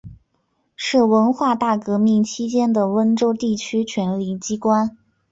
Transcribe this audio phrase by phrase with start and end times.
[0.75, 4.97] 是文化大革命期间的温州地区权力机关。